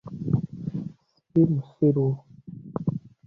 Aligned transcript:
Siri 1.27 1.43
musiru! 1.53 2.07